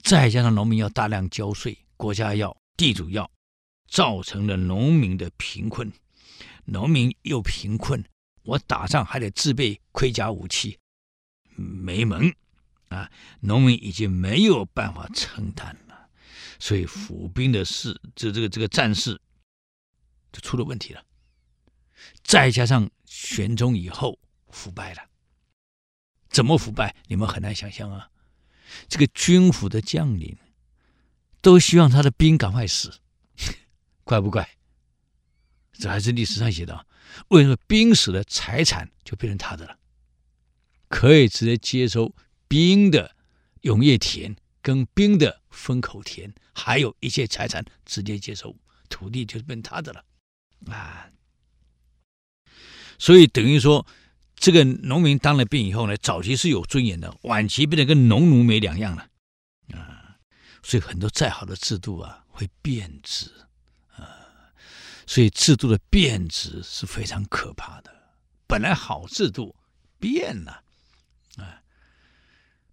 [0.01, 3.29] 再加上农民要大量交税，国家要，地主要，
[3.87, 5.91] 造成了农民的贫困。
[6.63, 8.03] 农民又贫困，
[8.43, 10.79] 我打仗还得自备盔甲武器，
[11.55, 12.33] 没门
[12.89, 13.11] 啊！
[13.41, 16.09] 农民已经没有办法承担了。
[16.59, 19.19] 所以府兵的事，这这个这个战事
[20.31, 21.03] 就出了问题了。
[22.23, 25.01] 再加上玄宗以后腐败了，
[26.29, 26.95] 怎么腐败？
[27.07, 28.09] 你们很难想象啊！
[28.87, 30.37] 这个军府的将领
[31.41, 32.99] 都希望他的兵赶快死，
[34.03, 34.49] 怪不怪？
[35.73, 36.87] 这还是历史上写的。
[37.29, 39.77] 为什么兵死了，财产就变成他的了？
[40.93, 42.13] 可以直接接收
[42.47, 43.15] 兵的
[43.61, 44.35] 永业田。
[44.61, 48.55] 跟兵的封口田，还有一些财产直接接收，
[48.87, 50.05] 土地就是变他的了，
[50.73, 51.11] 啊！
[52.97, 53.85] 所以等于说，
[54.37, 59.09] 这个农民当了兵以后呢，早期是有尊严的，晚期变得跟农奴没两样了，
[59.73, 60.15] 啊！
[60.63, 63.29] 所以很多再好的制度啊，会变质，
[63.97, 64.07] 啊！
[65.05, 67.93] 所以制度的变质是非常可怕的。
[68.47, 69.53] 本来好制度
[69.99, 70.62] 变了，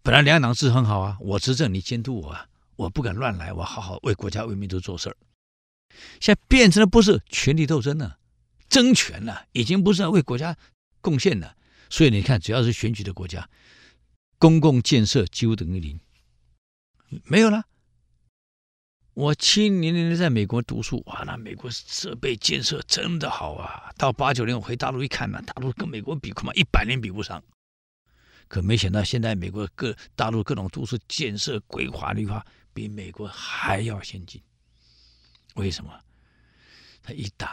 [0.03, 5.17] 本来两党制很好啊，我执政你监督我啊，我不敢乱来，我好好为国家为民族做事儿。
[6.21, 8.19] 现在变成了不是权力斗争了，
[8.69, 10.57] 争权了，已经不是为国家
[11.01, 11.55] 贡献了。
[11.91, 13.51] 所以你看，只要是选举的国家，
[14.39, 16.01] 公共建设几乎等于零，
[17.25, 17.65] 没有了。
[19.13, 23.93] 我七零年在美国读书，哇，那美国设备建设真的好啊。
[23.99, 27.43] 到八九年我回大陆一看呢，大陆跟美国比恐怕一百年比不上。
[28.51, 34.43] 可没想到，现在美国各大陆各种都市建设规划绿化比美国还要先进。
[35.55, 35.97] 为什么？
[37.01, 37.49] 他一党，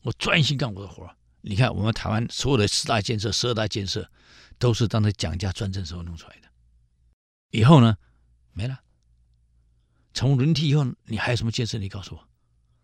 [0.00, 1.06] 我专心干我的活。
[1.42, 4.10] 你看，我们台湾所有的十大建设、十二大建设，
[4.58, 6.48] 都是当时蒋家专政时候弄出来的。
[7.50, 7.98] 以后呢，
[8.54, 8.82] 没了。
[10.14, 11.76] 从轮替以后，你还有什么建设？
[11.76, 12.26] 你告诉我，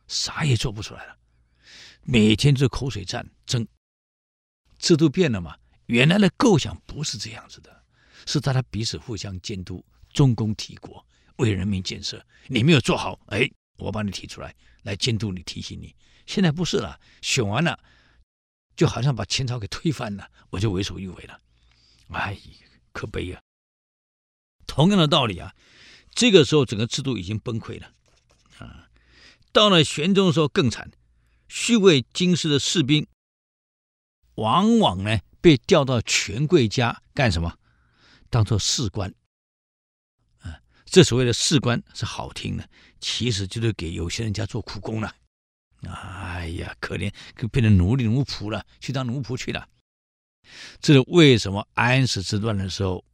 [0.07, 1.17] 啥也做不出来了。
[2.03, 3.67] 每天就口水战争，
[4.79, 5.57] 制度变了嘛。
[5.89, 7.85] 原来的构想不是这样子的，
[8.27, 11.05] 是大家彼此互相监督，中共提国，
[11.37, 12.25] 为人民建设。
[12.47, 15.95] 你没有做好，哎，我把你提出来，来监督你，提醒你。
[16.27, 17.79] 现在不是了，选完了，
[18.77, 21.41] 就好像把前朝给推翻了，我就为所欲为了。
[22.11, 22.39] 哎，
[22.93, 23.41] 可悲呀！
[24.67, 25.55] 同样的道理啊，
[26.11, 27.91] 这个时候整个制度已经崩溃了
[28.59, 28.91] 啊。
[29.53, 30.91] 到了玄宗的时候更惨，
[31.49, 33.07] 续卫京师的士兵，
[34.39, 35.19] 往往呢。
[35.41, 37.57] 被调到权贵家干什么？
[38.29, 39.15] 当做士官。
[40.41, 42.69] 啊，这所谓的士官是好听的，
[43.01, 45.15] 其实就是给有些人家做苦工了。
[45.85, 49.69] 哎呀，可怜，可变成奴隶奴仆了，去当奴仆去了。
[50.81, 51.67] 这是为什么？
[51.75, 53.05] 安史之乱的时候，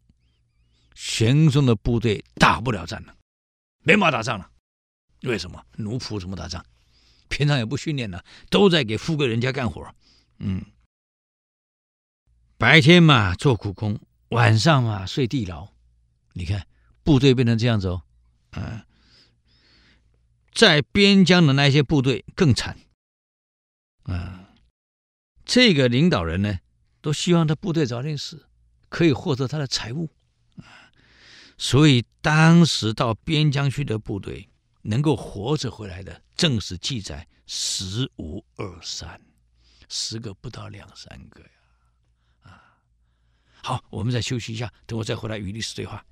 [0.95, 3.15] 玄宗的部队打不了仗了，
[3.81, 4.51] 没法打仗了。
[5.21, 5.63] 为什么？
[5.77, 6.65] 奴仆怎么打仗？
[7.29, 9.95] 平常也不训练了，都在给富贵人家干活。
[10.39, 10.65] 嗯。
[12.65, 14.01] 白天嘛做苦工，
[14.31, 15.69] 晚上嘛睡地牢。
[16.33, 16.67] 你看
[17.03, 18.03] 部队变成这样子哦，
[18.53, 18.87] 啊，
[20.51, 22.79] 在边疆的那些部队更惨，
[24.05, 24.49] 啊，
[25.45, 26.61] 这个领导人呢，
[27.03, 28.47] 都希望他部队早点死，
[28.89, 30.09] 可以获得他的财物
[30.57, 30.91] 啊。
[31.59, 34.49] 所以当时到边疆去的部队，
[34.81, 39.21] 能够活着回来的，正史记载十无二三，
[39.91, 41.49] 十个不到两三个呀。
[43.67, 46.05] 好，我们再休息一下，等我再回来与历史对话。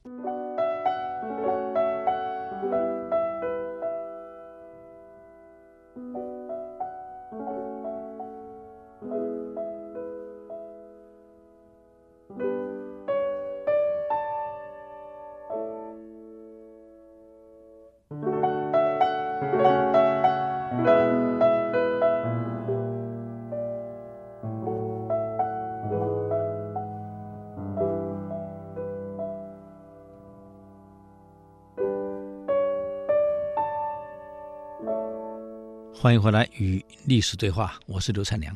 [36.03, 38.53] 欢迎回来与历史对话，我是刘灿良。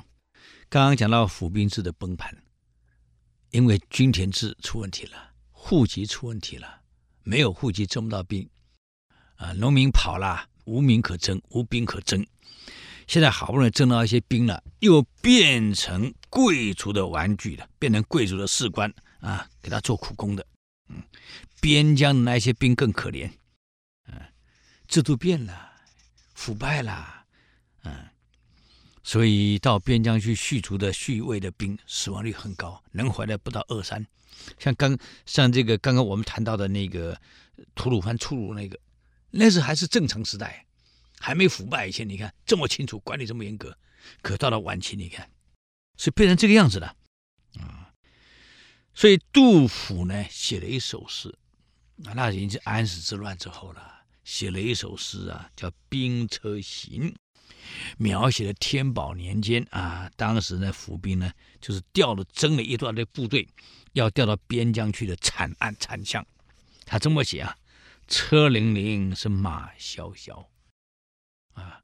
[0.68, 2.36] 刚刚讲到府兵制的崩盘，
[3.52, 6.80] 因为均田制出问题了，户籍出问题了，
[7.22, 8.50] 没有户籍征不到兵，
[9.36, 12.26] 啊，农民跑了，无民可征，无兵可征。
[13.06, 20.44] 现在好不容易征到一些兵了，又变成贵族的玩具了，变成贵族的士官啊，给他做苦工的。
[20.88, 21.00] 嗯，
[21.60, 23.30] 边疆的那些兵更可怜，
[24.08, 24.20] 嗯，
[24.88, 25.74] 制度变了，
[26.34, 27.15] 腐败了。
[27.86, 28.08] 嗯，
[29.04, 34.04] 所以到边疆去续族的续卫的兵死亡率很高，能回来不到二三。
[34.58, 37.18] 像刚像这个刚刚我们谈到的那个
[37.74, 38.78] 吐鲁番出入那个，
[39.30, 40.66] 那是还是正常时代，
[41.20, 43.76] 还没腐败以前，你看这么清楚，管理这么严格。
[44.20, 45.30] 可到了晚期，你看
[45.96, 46.96] 是变成这个样子了
[47.58, 47.92] 啊。
[48.94, 51.34] 所以杜甫呢写了一首诗，
[51.96, 57.10] 那已经是安史之乱之后了，写了一首诗啊，叫《兵车行》。
[57.98, 63.48] 描写了天宝年间啊，当时呢，府兵呢就是调了征了一段的部队，
[63.92, 66.26] 要调到边疆去的惨案惨象。
[66.84, 67.56] 他这么写啊：
[68.08, 70.48] 车輦輦是马萧萧，
[71.54, 71.82] 啊，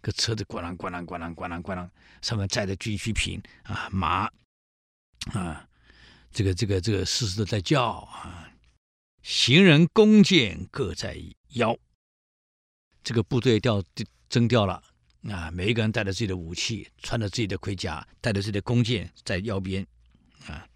[0.00, 1.88] 个车子咣啷咣啷咣啷咣啷咣啷，
[2.22, 4.30] 上面载着军需品啊，马
[5.32, 5.68] 啊，
[6.32, 8.52] 这个这个这个时时都在叫啊，
[9.22, 11.16] 行人弓箭各在
[11.50, 11.76] 腰。
[13.02, 13.82] 这个部队调
[14.28, 14.82] 征调了。
[15.28, 19.86] 啊，每一个人带着自己的武器，穿着自己的盔甲，带着自己的弓箭在腰边，
[20.46, 20.66] 啊，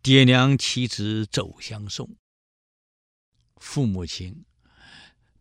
[0.00, 2.08] 爹娘妻子走相送，
[3.56, 4.44] 父母亲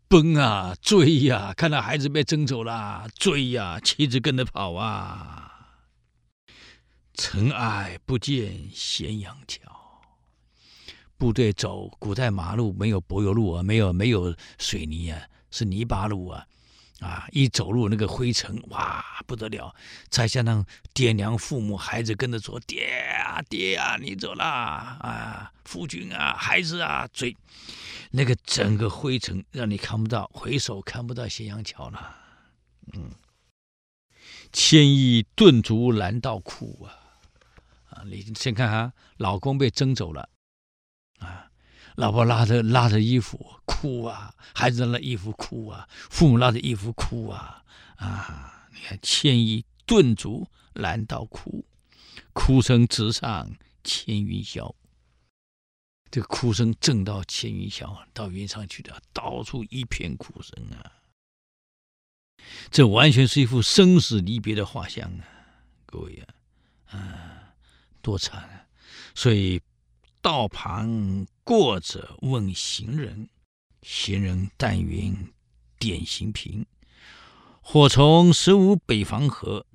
[0.07, 5.77] 奔啊追呀、看到孩子被征走了，追呀、妻子跟着跑啊，
[7.13, 9.61] 尘埃不见咸阳桥，
[11.15, 16.47] 部队走古代马路没有柏油路啊，没有没有水泥啊，是泥巴路啊。
[17.01, 17.27] 啊！
[17.31, 19.75] 一走路那个灰尘，哇，不得了！
[20.09, 22.85] 再加上爹娘、父母、孩子跟着说，爹
[23.25, 24.97] 啊，爹啊，你走啦！
[25.01, 27.35] 啊，夫君啊，孩子啊，追，
[28.11, 32.15] 那个整个灰尘让你看不到，回首看不到咸阳桥了。
[32.93, 33.09] 嗯，
[34.53, 36.93] 牵衣顿足拦道哭啊！
[37.89, 40.29] 啊，你先看哈，老公被征走了，
[41.95, 47.63] 老婆拉着拉着衣服哭啊，孩子拉着衣服哭啊，父母拉着衣服哭啊
[47.97, 48.69] 啊！
[48.73, 51.65] 你看，牵衣顿足拦道哭，
[52.33, 53.51] 哭声直上
[53.83, 54.73] 千云霄。
[56.09, 60.91] 这个哭声震到千云霄，到云上去的，到处一片哭声啊！
[62.71, 65.27] 这完全是一幅生死离别的画像啊！
[65.85, 66.23] 各位
[66.87, 67.53] 啊，啊，
[68.01, 68.65] 多惨啊！
[69.13, 69.61] 所以。
[70.23, 73.27] 道旁过者问行人，
[73.81, 75.13] 行人但云
[75.77, 76.65] 点行频。
[77.59, 79.65] 火从十五北防河，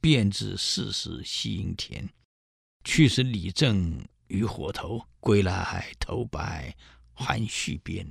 [0.00, 2.08] 便至四十西营田。
[2.84, 6.72] 去时李正与火头，归来头白
[7.12, 8.06] 还续鞭。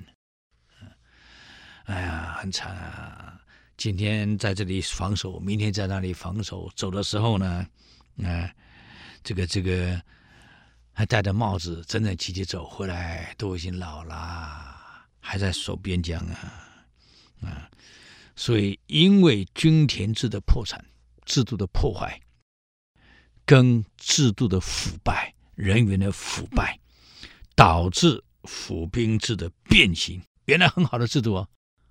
[1.86, 3.40] 哎呀，很惨啊！
[3.78, 6.70] 今天在这里防守，明天在那里防守。
[6.76, 7.66] 走的时候呢，
[8.22, 8.54] 啊，
[9.24, 10.04] 这个这个。
[10.98, 16.88] 还戴着帽子，整整齐齐走回来，都已经老了，还在守边疆啊
[17.44, 17.70] 啊！
[18.36, 20.84] 所以，因为均田制的破产、
[21.24, 22.20] 制度的破坏，
[23.46, 26.80] 跟制度的腐败、人员的腐败，
[27.54, 30.20] 导致府兵制的变形。
[30.46, 31.48] 原来很好的制度哦，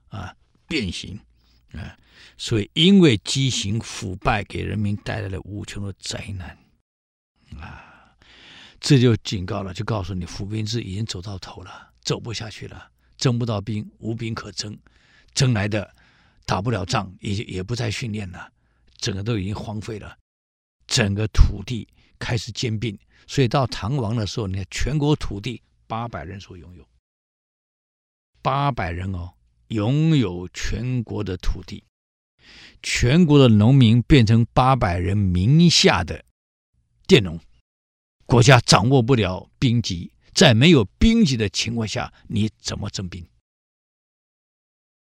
[0.08, 0.34] 啊，
[0.66, 1.16] 变形
[1.74, 1.96] 啊！
[2.36, 6.58] 所以，因为畸形腐败，给人民带来了无穷的灾难
[7.60, 7.85] 啊！
[8.80, 14.78] 这就警告了，就告诉你，府兵制已经走到头了，走不下去了，征不到兵，无兵可征，
[15.34, 15.94] 征来的
[16.44, 18.52] 打不了仗，也也不再训练了，
[18.98, 20.16] 整个都已经荒废了。
[20.86, 22.96] 整个土地开始兼并，
[23.26, 26.86] 所以到唐王的时候，你看全国土地八百人所拥有，
[28.40, 29.32] 八百人哦，
[29.68, 31.82] 拥有全国的土地，
[32.82, 36.24] 全国的农民变成八百人名下的
[37.08, 37.40] 佃农，
[38.26, 43.26] 国家掌握不了兵籍，在没有兵籍的情况下，你怎么征兵？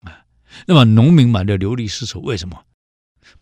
[0.01, 0.25] 啊，
[0.67, 2.65] 那么农民嘛，就流离失所，为什么？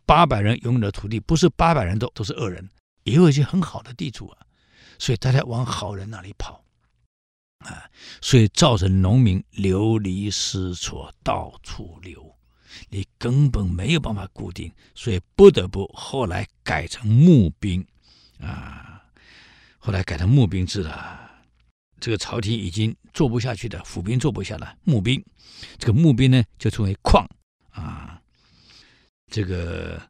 [0.05, 2.71] 八百人拥有的土地，不是八百人都都是恶人，
[3.03, 4.47] 也有一些很好的地主啊，
[4.99, 6.65] 所以大家往好人那里跑，
[7.59, 7.91] 啊，
[8.21, 12.37] 所以造成农民流离失所，到处流，
[12.89, 17.85] 你根本没有办法固定，所以不得不后来改成募兵，
[18.41, 18.86] 啊，
[19.87, 21.31] 后来改成募兵制了。
[22.01, 25.25] 这个朝廷已经做不下去的，府兵做不下了，募兵，
[25.79, 27.25] 这个募兵呢就称为旷，
[27.71, 28.21] 啊。
[29.31, 30.03] 这个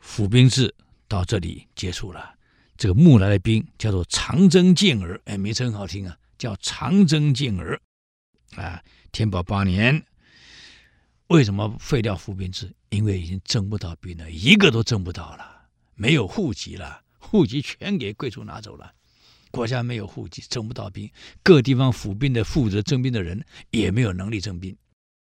[0.00, 0.74] 府兵制
[1.06, 2.34] 到这里结束了。
[2.76, 7.80] 这个募来的兵叫做长征健儿，哎，名称很好听啊，叫长征健儿
[8.56, 8.82] 啊。
[9.12, 10.04] 天宝八年，
[11.28, 12.74] 为什么废掉府兵制？
[12.88, 18.92] 因为已经征不到兵了，一个都征不到了，没有户籍了，户籍全给贵族拿走了，
[19.52, 21.08] 国家没有户籍，征不到兵，
[21.44, 24.76] 各地方府兵的负责征兵的人也没有能力征兵。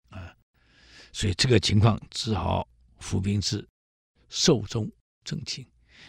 [0.09, 0.35] 啊
[1.13, 2.69] 所以这个情况只好
[2.99, 3.69] 府兵制
[4.29, 4.91] 寿终
[5.25, 5.67] 正寝。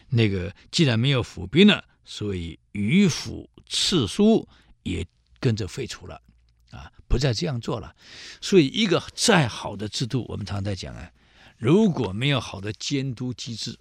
[0.07, 4.47] 那个既然没有府兵了，所以御府刺书
[4.83, 5.05] 也
[5.39, 6.21] 跟着废除了，
[6.69, 7.95] 啊，不再这样做了。
[8.41, 11.11] 所以一个再好的制度，我们常常在讲啊，
[11.57, 13.79] 如果没有好的监督机制，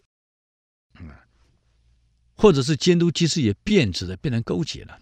[0.99, 1.11] 嗯，
[2.41, 4.99] 或者是监督机制也变质了，变成勾结了，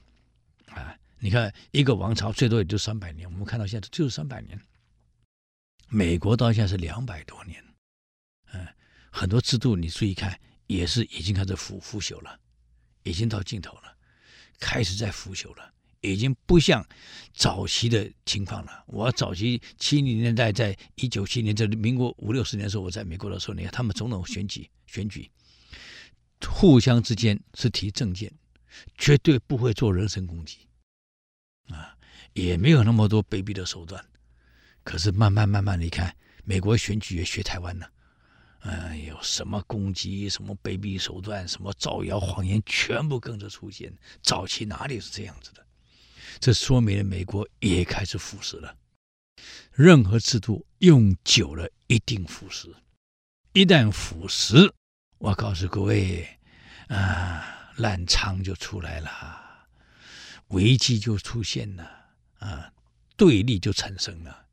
[0.67, 4.61] 啊，你看一个王朝最多也就三百年，我们看到现在就是三百年。
[5.89, 7.65] 美国到现在是两百多年，
[8.53, 8.67] 嗯，
[9.13, 10.37] 很多制度你注意看，
[10.67, 12.41] 也是已经开始腐腐朽了，
[13.05, 13.97] 已经到尽头了，
[14.59, 16.85] 开始在腐朽了，已经不像
[17.33, 18.83] 早期的情况了。
[18.89, 25.31] 我早期七零年代，在一九七年，这民国五六十年的时候，我在美国的时候，你看他们总统选举选举，
[26.47, 28.33] 互相之间是提政见，
[28.97, 30.69] 绝对不会做人身攻击，
[31.69, 31.97] 啊，
[32.33, 34.05] 也没有那么多卑鄙的手段。
[34.85, 37.91] 可是慢慢慢慢，你看美国选举也学台湾了，
[38.61, 43.93] 哎呦，什么攻击，什么卑鄙手段，什么造谣谎言，全部跟着出现。
[44.23, 45.67] 早期哪里是这样子的？
[46.41, 48.77] 这说明了美国也开始腐蚀了。
[49.73, 52.75] 任何制度用久了一定腐蚀，
[53.53, 54.73] 一旦腐蚀，
[55.19, 56.39] 我告诉各位，
[56.87, 59.67] 啊，烂仓就出来了，
[60.49, 61.91] 危机就出现了，
[62.39, 62.73] 啊，
[63.17, 64.47] 对立就产生了。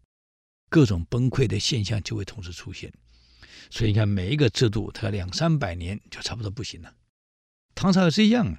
[0.67, 2.91] 各种崩溃的现象就会同时出现，
[3.69, 6.91] 所以你看每一个制度，它两三百年就差不多不行了。
[7.75, 8.57] 唐朝也是一样，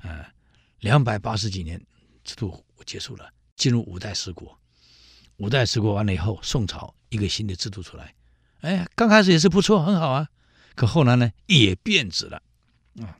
[0.00, 0.32] 啊，
[0.80, 1.78] 两百八十几年
[2.24, 4.58] 制度结束了，进入五代十国。
[5.36, 8.14] 五代十国完了以后，宋朝一个新的制度出来，
[8.62, 10.30] 哎，刚开始也是不错，很好啊。
[10.74, 12.42] 可后来呢，也变质了，
[13.00, 13.18] 啊。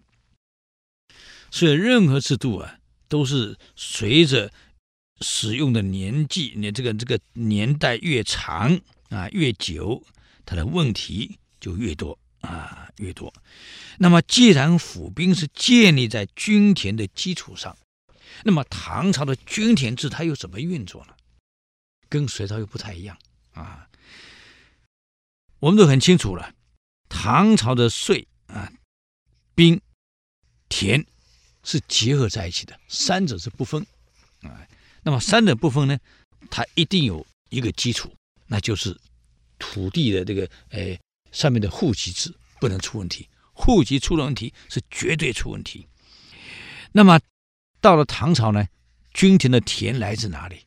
[1.51, 2.79] 所以任何制度啊，
[3.09, 4.53] 都是随着。
[5.25, 10.05] 使用的年纪，你这个这个年代越长啊，越久，
[10.45, 13.33] 它的问题就越多啊，越多。
[13.99, 17.79] 那么，既然府兵是建立在均田的基础上，
[18.43, 21.15] 那么唐朝的均田制它又怎么运作呢？
[22.09, 23.17] 跟隋朝又不太一样
[23.53, 23.87] 啊。
[25.61, 26.53] 我们都很清楚了，
[27.15, 28.73] 唐朝的税啊、
[29.55, 29.79] 兵、
[30.71, 31.07] 田
[31.63, 33.87] 是结合在一起的，三者是不分
[34.41, 34.67] 啊。
[35.03, 35.99] 那么三者不分呢，
[36.51, 38.11] 它一定有一个基础，
[38.47, 38.99] 那就是
[39.59, 40.99] 土地的这个哎
[41.31, 45.87] 上面的户籍制不能出问题，户籍出了问题是绝对出问题。
[46.93, 47.21] 那么
[47.81, 48.67] 到了唐朝呢，
[49.13, 50.63] 均田的田来自哪里？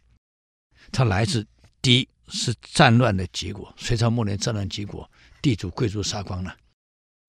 [0.92, 1.48] 它来自
[1.82, 5.10] 第一是战乱的结果，隋朝末年战乱结果，
[5.42, 6.58] 地主贵族杀光了，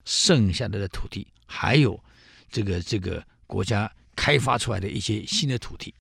[0.05, 2.03] 剩下来的土地还有
[2.51, 5.95] 这个这个国家开发出来的一些新的土地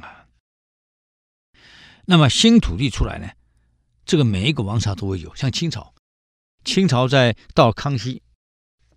[0.00, 0.26] 啊。
[2.06, 3.28] 那么新土地出来呢，
[4.04, 5.94] 这个每一个王朝都会有，像清朝，
[6.64, 8.22] 清朝在到康熙，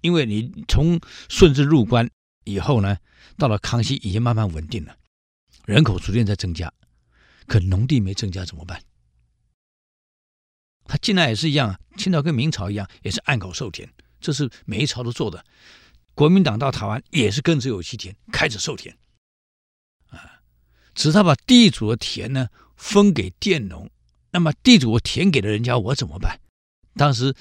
[0.02, 2.10] 因为你从顺治入关
[2.44, 2.98] 以后呢，
[3.38, 4.98] 到了康熙已经慢慢稳定了，
[5.66, 6.74] 人口逐渐在增加，
[7.48, 8.82] 可农地没增加怎么办？
[10.86, 15.44] 他进来也是一样啊，清朝跟明朝一样，也是按口授田，这是每一朝都做的。
[16.14, 18.96] 国民党到台湾也是跟着有其田，开始授田，
[20.10, 20.42] 啊，
[20.94, 22.50] 只是他把地主的田呢。
[22.76, 23.90] 分给佃农，
[24.32, 26.38] 那么地主我田给了人家，我怎么办？
[26.96, 27.34] 当时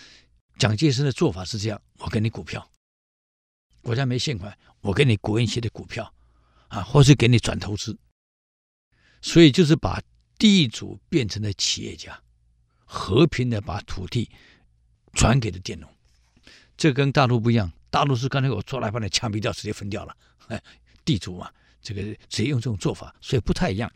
[0.57, 2.71] 蒋介石的做法是这样：我给你股票，
[3.81, 6.15] 国家没现款，我给你国营企业的股票
[6.69, 7.99] 啊，或是给你转投资。
[9.21, 10.01] 所以就是把
[10.39, 12.22] 地主变成了企业家，
[12.93, 14.29] 和平的把土地
[15.15, 15.89] 转给了佃农。
[16.77, 20.15] 这跟大陆不一样，大陆是刚才我做来把你枪毙掉，直接分掉了。
[20.49, 20.63] 哎，
[21.03, 23.91] 地主嘛，这个直接用这种做法，所以不太一样。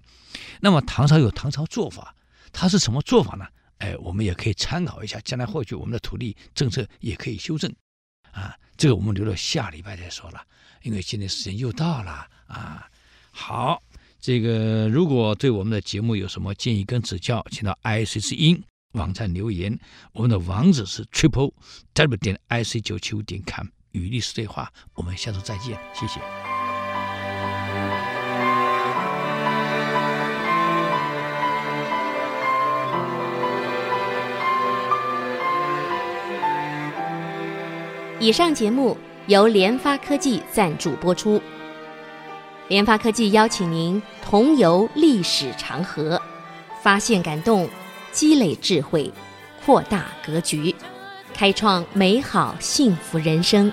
[0.61, 2.15] 那么唐朝有唐朝做法，
[2.53, 3.47] 它是什么做法呢？
[3.79, 7.71] 哎，我们也可以参考一下，将来或许我们的土地政策也可以修正。
[8.33, 10.43] 啊，这个我们留到下礼拜再说了，
[10.83, 12.89] 因为今天时间又到了啊。
[13.31, 13.83] 好，
[14.21, 18.63] 这个如果对我们的节目有什么建议跟指教，请到 IC 之音
[18.97, 19.79] 网站留言。
[20.13, 21.53] 我们的网址是 triple
[21.95, 24.73] w 点 ic 九七五点 com，与历史对话。
[24.95, 26.21] 我们下周再见，谢谢。
[38.19, 41.41] 以上节目由联发科技赞助播出。
[42.69, 46.21] 联发科技邀请您同游历史长河，
[46.83, 47.69] 发现感动，
[48.17, 49.13] 积累智慧，
[49.63, 50.75] 扩大格局，
[51.35, 53.71] 开创美好幸福人生。